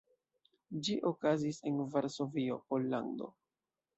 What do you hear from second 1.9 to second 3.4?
Varsovio, Pollando.